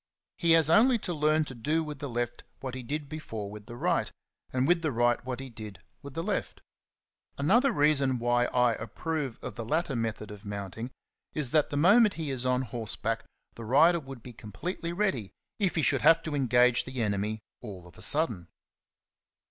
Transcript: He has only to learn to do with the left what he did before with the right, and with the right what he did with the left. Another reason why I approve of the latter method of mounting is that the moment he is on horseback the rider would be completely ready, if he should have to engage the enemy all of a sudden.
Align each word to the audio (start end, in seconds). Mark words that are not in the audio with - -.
He 0.39 0.53
has 0.53 0.67
only 0.67 0.97
to 0.97 1.13
learn 1.13 1.45
to 1.45 1.53
do 1.53 1.83
with 1.83 1.99
the 1.99 2.09
left 2.09 2.43
what 2.59 2.73
he 2.73 2.81
did 2.81 3.07
before 3.07 3.51
with 3.51 3.67
the 3.67 3.75
right, 3.75 4.11
and 4.51 4.67
with 4.67 4.81
the 4.81 4.91
right 4.91 5.23
what 5.23 5.39
he 5.39 5.47
did 5.47 5.77
with 6.01 6.15
the 6.15 6.23
left. 6.23 6.59
Another 7.37 7.71
reason 7.71 8.17
why 8.17 8.45
I 8.45 8.73
approve 8.73 9.37
of 9.43 9.53
the 9.53 9.63
latter 9.63 9.95
method 9.95 10.31
of 10.31 10.43
mounting 10.43 10.89
is 11.35 11.51
that 11.51 11.69
the 11.69 11.77
moment 11.77 12.15
he 12.15 12.31
is 12.31 12.47
on 12.47 12.63
horseback 12.63 13.25
the 13.53 13.63
rider 13.63 13.99
would 13.99 14.23
be 14.23 14.33
completely 14.33 14.91
ready, 14.91 15.29
if 15.59 15.75
he 15.75 15.83
should 15.83 16.01
have 16.01 16.23
to 16.23 16.33
engage 16.33 16.85
the 16.85 16.99
enemy 17.03 17.37
all 17.61 17.85
of 17.85 17.95
a 17.95 18.01
sudden. 18.01 18.47